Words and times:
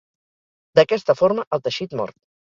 D'aquesta 0.79 1.15
forma, 1.21 1.47
el 1.59 1.63
teixit 1.69 1.95
mor. 2.03 2.17